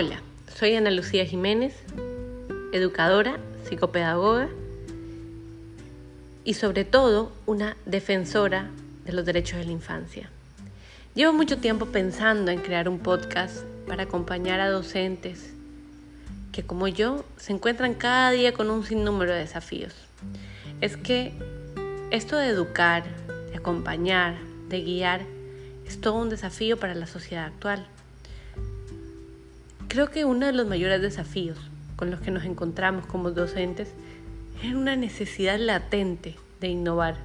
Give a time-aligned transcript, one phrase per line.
[0.00, 0.22] Hola,
[0.56, 1.74] soy Ana Lucía Jiménez,
[2.72, 4.48] educadora, psicopedagoga
[6.44, 8.70] y sobre todo una defensora
[9.04, 10.30] de los derechos de la infancia.
[11.16, 15.52] Llevo mucho tiempo pensando en crear un podcast para acompañar a docentes
[16.52, 19.96] que como yo se encuentran cada día con un sinnúmero de desafíos.
[20.80, 21.32] Es que
[22.12, 23.02] esto de educar,
[23.50, 24.36] de acompañar,
[24.68, 25.22] de guiar,
[25.88, 27.84] es todo un desafío para la sociedad actual.
[29.88, 31.56] Creo que uno de los mayores desafíos
[31.96, 33.88] con los que nos encontramos como docentes
[34.62, 37.16] es una necesidad latente de innovar.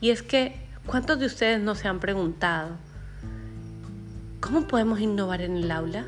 [0.00, 0.54] Y es que,
[0.86, 2.76] ¿cuántos de ustedes no se han preguntado,
[4.40, 6.04] ¿cómo podemos innovar en el aula?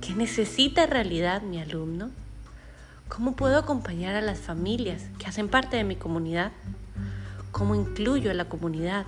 [0.00, 2.10] ¿Qué necesita en realidad mi alumno?
[3.08, 6.50] ¿Cómo puedo acompañar a las familias que hacen parte de mi comunidad?
[7.52, 9.06] ¿Cómo incluyo a la comunidad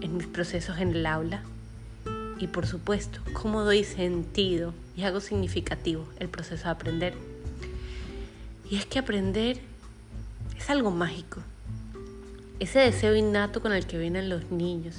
[0.00, 1.42] en mis procesos en el aula?
[2.38, 7.14] Y por supuesto cómo doy sentido y hago significativo el proceso de aprender.
[8.70, 9.60] Y es que aprender
[10.56, 11.40] es algo mágico.
[12.60, 14.96] Ese deseo innato con el que vienen los niños,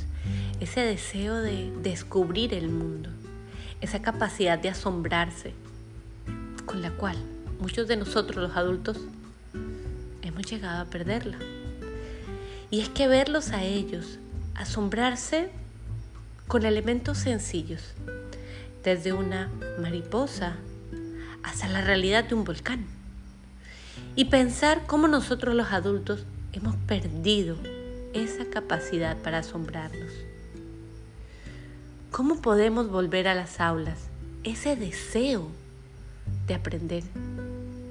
[0.60, 3.10] ese deseo de descubrir el mundo,
[3.82, 5.54] esa capacidad de asombrarse,
[6.66, 7.18] con la cual
[7.60, 8.98] muchos de nosotros los adultos
[10.22, 11.38] hemos llegado a perderla.
[12.70, 14.20] Y es que verlos a ellos,
[14.54, 15.50] asombrarse
[16.48, 17.82] con elementos sencillos,
[18.84, 20.58] desde una mariposa
[21.44, 22.86] hasta la realidad de un volcán.
[24.16, 27.58] Y pensar cómo nosotros los adultos hemos perdido
[28.14, 30.12] esa capacidad para asombrarnos.
[32.12, 34.00] ¿Cómo podemos volver a las aulas
[34.44, 35.50] ese deseo
[36.48, 37.04] de aprender,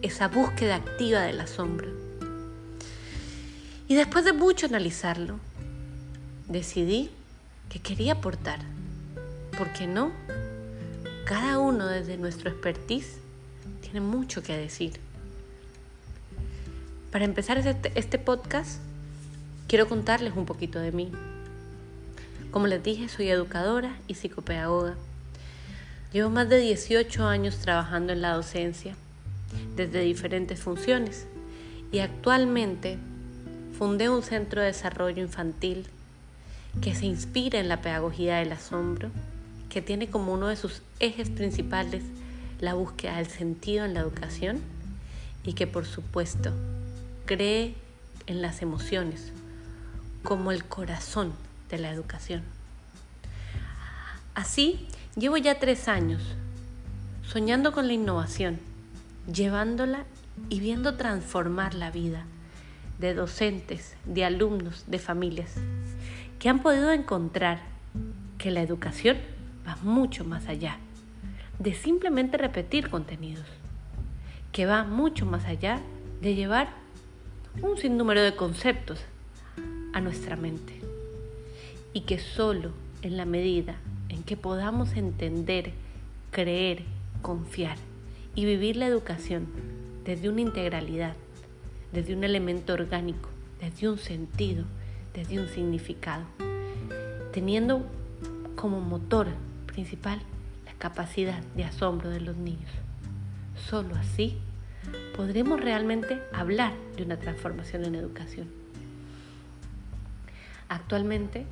[0.01, 1.91] esa búsqueda activa del asombro?
[3.87, 5.39] Y después de mucho analizarlo,
[6.49, 7.11] decidí
[7.69, 8.61] que quería aportar.
[9.57, 10.13] ¿Por qué no?
[11.25, 13.19] Cada uno desde nuestro expertise
[13.81, 15.01] tiene mucho que decir.
[17.11, 18.81] Para empezar este, este podcast,
[19.69, 21.13] quiero contarles un poquito de mí.
[22.51, 24.97] Como les dije, soy educadora y psicopedagoga.
[26.13, 28.95] Llevo más de 18 años trabajando en la docencia,
[29.77, 31.27] desde diferentes funciones,
[31.91, 32.99] y actualmente
[33.77, 35.87] fundé un centro de desarrollo infantil
[36.81, 39.11] que se inspira en la pedagogía del asombro,
[39.69, 42.03] que tiene como uno de sus ejes principales
[42.61, 44.61] la búsqueda del sentido en la educación
[45.43, 46.53] y que por supuesto
[47.27, 47.75] cree
[48.27, 49.33] en las emociones
[50.23, 51.33] como el corazón
[51.71, 52.43] de la educación.
[54.35, 56.23] Así, llevo ya tres años
[57.27, 58.59] soñando con la innovación,
[59.33, 60.05] llevándola
[60.49, 62.25] y viendo transformar la vida
[62.99, 65.57] de docentes, de alumnos, de familias
[66.45, 67.63] que han podido encontrar
[68.37, 69.17] que la educación
[69.67, 70.77] va mucho más allá
[71.59, 73.47] de simplemente repetir contenidos,
[74.53, 75.81] que va mucho más allá
[76.21, 76.69] de llevar
[77.63, 79.01] un sinnúmero de conceptos
[79.95, 80.83] a nuestra mente.
[81.95, 83.77] Y que solo en la medida
[84.11, 85.73] en que podamos entender,
[86.31, 86.83] creer,
[87.23, 87.79] confiar
[88.35, 89.47] y vivir la educación
[90.05, 91.15] desde una integralidad,
[91.95, 93.31] desde un elemento orgánico,
[93.63, 94.67] desde un sentido,
[95.15, 96.25] desde un significado,
[97.33, 97.87] teniendo
[98.57, 99.29] como motor
[99.67, 100.21] principal
[100.67, 102.71] la capacidad de asombro de los niños.
[103.57, 104.39] Solo así
[105.17, 108.49] podremos realmente hablar de una transformación en educación.
[110.69, 111.47] Actualmente,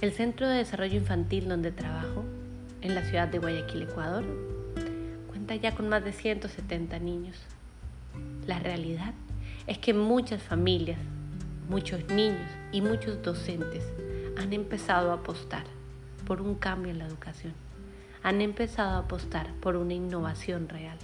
[0.00, 2.24] el Centro de Desarrollo Infantil donde trabajo,
[2.80, 4.24] en la ciudad de Guayaquil, Ecuador,
[5.28, 7.36] cuenta ya con más de 170 niños.
[8.46, 9.14] La realidad
[9.66, 10.98] es que muchas familias
[11.70, 13.84] muchos niños y muchos docentes
[14.36, 15.62] han empezado a apostar
[16.26, 17.52] por un cambio en la educación.
[18.24, 20.98] Han empezado a apostar por una innovación real.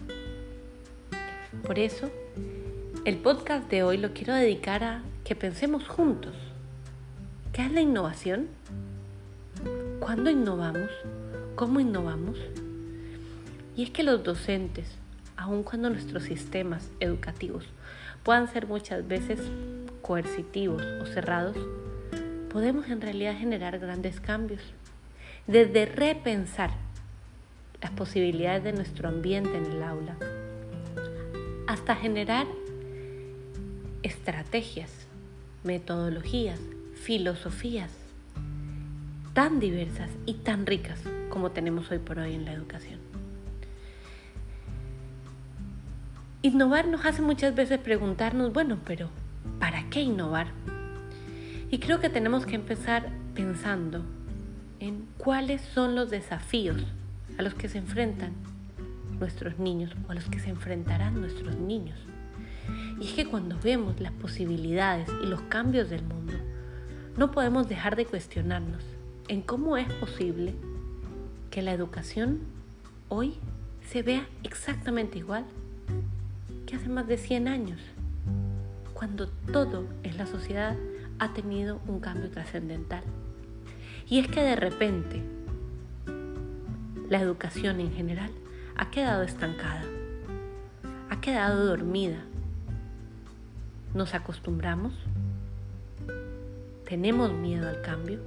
[1.65, 2.11] Por eso,
[3.05, 6.35] el podcast de hoy lo quiero dedicar a que pensemos juntos.
[7.53, 8.49] ¿Qué es la innovación?
[10.01, 10.91] ¿Cuándo innovamos?
[11.55, 12.39] ¿Cómo innovamos?
[13.77, 14.97] Y es que los docentes,
[15.37, 17.67] aun cuando nuestros sistemas educativos
[18.25, 19.39] puedan ser muchas veces
[20.07, 21.57] coercitivos o cerrados,
[22.53, 24.63] podemos en realidad generar grandes cambios.
[25.47, 26.71] Desde repensar
[27.83, 30.17] las posibilidades de nuestro ambiente en el aula,
[31.67, 32.47] hasta generar
[34.03, 34.91] estrategias,
[35.65, 36.61] metodologías,
[36.95, 37.91] filosofías
[39.35, 40.99] tan diversas y tan ricas
[41.29, 43.01] como tenemos hoy por hoy en la educación.
[46.41, 49.11] Innovar nos hace muchas veces preguntarnos, bueno, pero
[49.59, 50.49] ¿Para qué innovar?
[51.71, 54.05] Y creo que tenemos que empezar pensando
[54.81, 56.85] en cuáles son los desafíos
[57.39, 58.33] a los que se enfrentan
[59.19, 61.99] nuestros niños o a los que se enfrentarán nuestros niños.
[63.01, 66.35] Y es que cuando vemos las posibilidades y los cambios del mundo,
[67.17, 68.83] no podemos dejar de cuestionarnos
[69.29, 70.55] en cómo es posible
[71.51, 72.41] que la educación
[73.09, 73.35] hoy
[73.89, 75.45] se vea exactamente igual
[76.67, 77.81] que hace más de 100 años,
[78.97, 80.75] cuando todo en la sociedad
[81.19, 83.05] ha tenido un cambio trascendental.
[84.09, 85.23] Y es que de repente
[87.11, 88.31] la educación en general
[88.75, 89.85] ha quedado estancada,
[91.11, 92.25] ha quedado dormida.
[93.93, 94.95] ¿Nos acostumbramos?
[96.89, 98.21] ¿Tenemos miedo al cambio?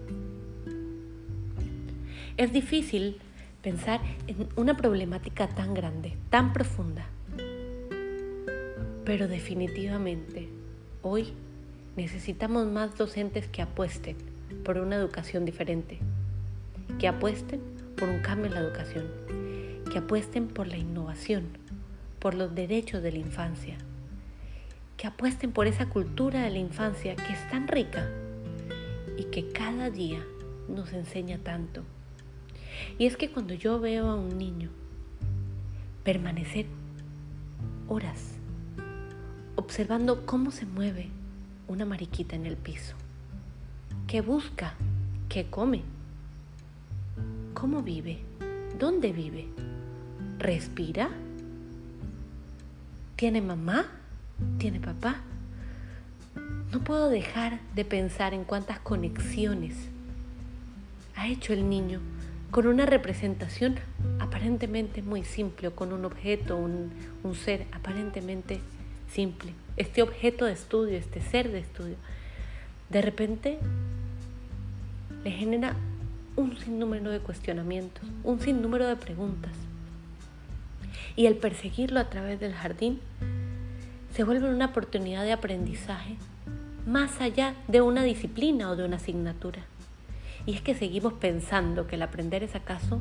[2.38, 3.18] Es difícil
[3.64, 7.06] pensar en una problemática tan grande, tan profunda.
[9.04, 10.59] Pero definitivamente,
[11.02, 11.34] hoy
[11.96, 14.18] necesitamos más docentes que apuesten
[14.64, 16.00] por una educación diferente,
[17.00, 17.62] que apuesten
[17.98, 19.06] por un cambio en la educación,
[19.92, 21.46] que apuesten por la innovación,
[22.20, 23.78] por los derechos de la infancia,
[24.98, 28.10] que apuesten por esa cultura de la infancia que es tan rica
[29.18, 30.24] y que cada día
[30.68, 31.84] nos enseña tanto.
[32.98, 34.70] Y es que cuando yo veo a un niño
[36.04, 36.66] permanecer
[37.88, 38.39] horas
[39.70, 41.10] observando cómo se mueve
[41.68, 42.96] una mariquita en el piso,
[44.08, 44.74] qué busca,
[45.30, 45.84] qué come,
[47.54, 48.18] cómo vive,
[48.80, 49.46] dónde vive,
[50.40, 51.12] respira,
[53.16, 53.86] tiene mamá,
[54.58, 55.18] tiene papá.
[56.72, 59.76] No puedo dejar de pensar en cuántas conexiones
[61.16, 62.00] ha hecho el niño
[62.50, 63.76] con una representación
[64.18, 66.90] aparentemente muy simple o con un objeto, un,
[67.22, 68.62] un ser aparentemente
[69.12, 69.54] simple.
[69.78, 71.96] Este objeto de estudio, este ser de estudio,
[72.90, 73.60] de repente
[75.24, 75.76] le genera
[76.36, 79.52] un sinnúmero de cuestionamientos, un sinnúmero de preguntas.
[81.16, 83.00] Y el perseguirlo a través del jardín
[84.14, 86.16] se vuelve una oportunidad de aprendizaje
[86.86, 89.60] más allá de una disciplina o de una asignatura.
[90.46, 93.00] Y es que seguimos pensando que el aprender es acaso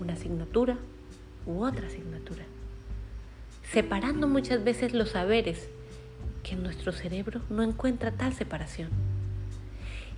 [0.00, 0.76] una asignatura
[1.46, 2.44] u otra asignatura,
[3.72, 5.68] separando muchas veces los saberes
[6.42, 8.88] que nuestro cerebro no encuentra tal separación.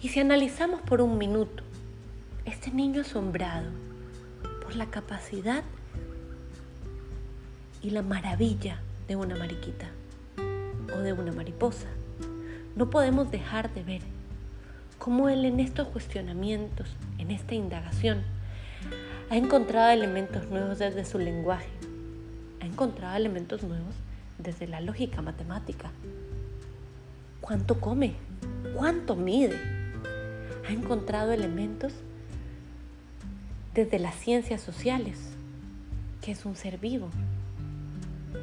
[0.00, 1.62] Y si analizamos por un minuto
[2.46, 3.70] este niño asombrado
[4.62, 5.62] por la capacidad
[7.82, 9.88] y la maravilla de una mariquita
[10.94, 11.88] o de una mariposa,
[12.74, 14.02] no podemos dejar de ver
[14.98, 16.88] cómo él en estos cuestionamientos,
[17.18, 18.22] en esta indagación,
[19.30, 21.68] ha encontrado elementos nuevos desde su lenguaje,
[22.72, 23.94] ha encontrado elementos nuevos
[24.38, 25.90] desde la lógica matemática.
[27.42, 28.14] ¿Cuánto come?
[28.74, 29.60] ¿Cuánto mide?
[30.66, 31.92] Ha encontrado elementos
[33.74, 35.18] desde las ciencias sociales,
[36.22, 37.10] que es un ser vivo.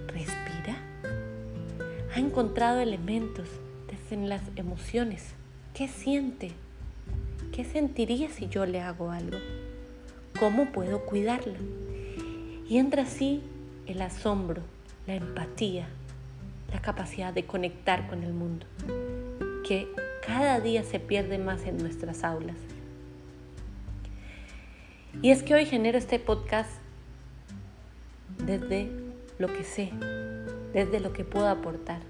[0.09, 0.77] Respira.
[2.13, 3.47] Ha encontrado elementos
[3.87, 5.33] desde las emociones.
[5.73, 6.51] ¿Qué siente?
[7.51, 9.39] ¿Qué sentiría si yo le hago algo?
[10.39, 11.55] ¿Cómo puedo cuidarlo?
[12.69, 13.41] Y entra así
[13.89, 14.61] el asombro,
[15.07, 15.87] la empatía,
[16.71, 18.67] la capacidad de conectar con el mundo,
[19.67, 19.87] que
[20.25, 22.57] cada día se pierde más en nuestras aulas.
[25.23, 26.69] Y es que hoy genero este podcast
[28.45, 28.91] desde
[29.39, 29.91] lo que sé,
[30.71, 32.01] desde lo que puedo aportar.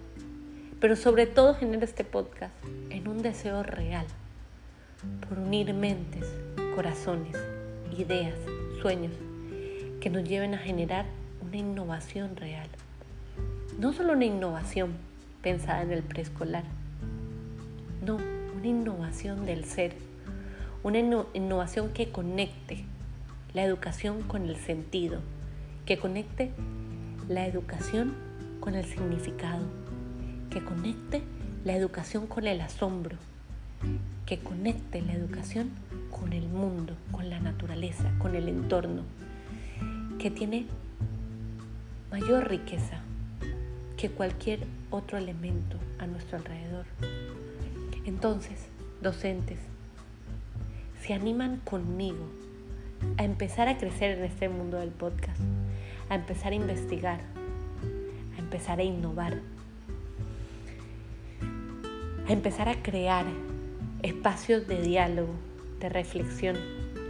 [0.81, 2.53] Pero sobre todo genero este podcast
[2.89, 4.05] en un deseo real
[5.27, 6.25] por unir mentes,
[6.75, 7.37] corazones,
[7.97, 8.35] ideas,
[8.81, 9.13] sueños
[10.01, 11.05] que nos lleven a generar
[11.49, 12.67] una innovación real.
[13.79, 14.91] No solo una innovación
[15.41, 16.63] pensada en el preescolar,
[18.05, 18.17] no,
[18.55, 19.95] una innovación del ser,
[20.83, 22.85] una innovación que conecte
[23.55, 25.21] la educación con el sentido,
[25.87, 26.51] que conecte
[27.27, 28.13] la educación
[28.59, 29.65] con el significado,
[30.51, 31.23] que conecte
[31.65, 33.17] la educación con el asombro,
[34.27, 35.71] que conecte la educación
[36.11, 39.01] con el mundo, con la naturaleza, con el entorno,
[40.19, 40.67] que tiene
[42.11, 42.99] mayor riqueza
[43.97, 46.85] que cualquier otro elemento a nuestro alrededor.
[48.05, 48.67] Entonces,
[49.01, 49.59] docentes,
[51.01, 52.25] se animan conmigo
[53.17, 55.39] a empezar a crecer en este mundo del podcast,
[56.09, 57.19] a empezar a investigar,
[58.35, 59.39] a empezar a innovar,
[62.27, 63.25] a empezar a crear
[64.01, 65.33] espacios de diálogo,
[65.79, 66.55] de reflexión,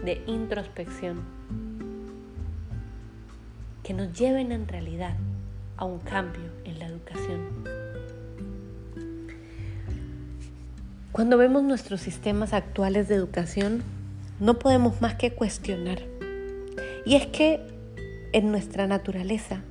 [0.03, 1.38] de introspección,
[3.89, 5.15] que nos lleven en realidad
[5.75, 7.39] a un cambio en la educación.
[11.11, 13.81] Cuando vemos nuestros sistemas actuales de educación,
[14.39, 16.03] no podemos más que cuestionar.
[17.03, 17.65] Y es que
[18.31, 19.61] en nuestra naturaleza,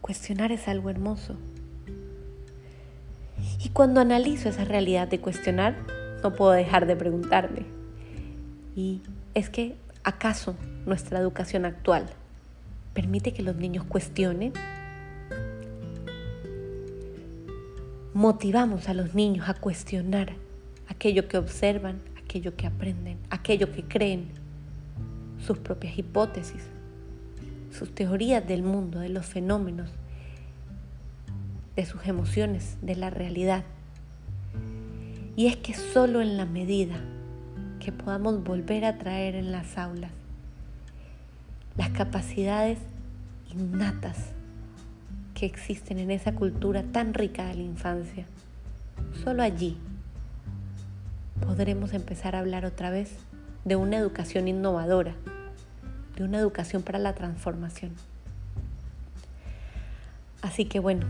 [0.00, 1.36] cuestionar es algo hermoso.
[3.62, 5.76] Y cuando analizo esa realidad de cuestionar,
[6.22, 7.66] no puedo dejar de preguntarme,
[8.74, 9.02] ¿y
[9.34, 12.08] es que acaso nuestra educación actual
[12.96, 14.54] permite que los niños cuestionen?
[18.14, 20.32] Motivamos a los niños a cuestionar
[20.88, 24.28] aquello que observan, aquello que aprenden, aquello que creen,
[25.46, 26.62] sus propias hipótesis,
[27.70, 29.90] sus teorías del mundo, de los fenómenos,
[31.76, 33.64] de sus emociones, de la realidad.
[35.36, 36.96] Y es que solo en la medida
[37.78, 40.12] que podamos volver a traer en las aulas
[41.76, 42.78] las capacidades
[43.50, 44.16] innatas
[45.34, 48.24] que existen en esa cultura tan rica de la infancia,
[49.22, 49.76] solo allí
[51.44, 53.18] podremos empezar a hablar otra vez
[53.64, 55.14] de una educación innovadora,
[56.16, 57.92] de una educación para la transformación.
[60.40, 61.06] Así que bueno,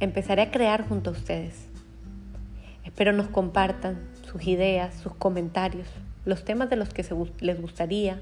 [0.00, 1.54] empezaré a crear junto a ustedes.
[2.84, 5.86] Espero nos compartan sus ideas, sus comentarios,
[6.24, 7.06] los temas de los que
[7.40, 8.20] les gustaría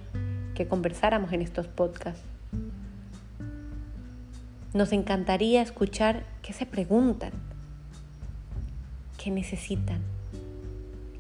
[0.55, 2.23] que conversáramos en estos podcasts.
[4.75, 7.33] Nos encantaría escuchar qué se preguntan,
[9.23, 10.01] qué necesitan,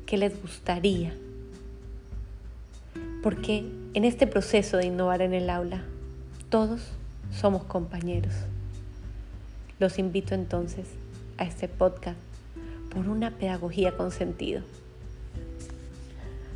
[0.07, 1.15] qué les gustaría.
[3.23, 5.85] Porque en este proceso de innovar en el aula,
[6.49, 6.93] todos
[7.31, 8.35] somos compañeros.
[9.79, 10.87] Los invito entonces
[11.39, 12.19] a este podcast
[12.91, 14.62] por una pedagogía con sentido.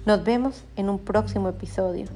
[0.05, 2.07] Nos vemos en un próximo episodio.